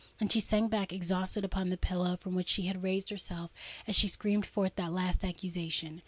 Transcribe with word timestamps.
And 0.19 0.31
she 0.31 0.39
sank 0.39 0.71
back 0.71 0.91
exhausted 0.91 1.45
upon 1.45 1.69
the 1.69 1.77
pillow, 1.77 2.17
from 2.17 2.33
which 2.33 2.47
she 2.49 2.63
had 2.63 2.81
raised 2.81 3.11
herself 3.11 3.51
as 3.85 3.95
she 3.95 4.07
screamed 4.07 4.47
forth 4.47 4.73
that 4.77 4.91
last 4.91 5.23
accusation. 5.23 5.99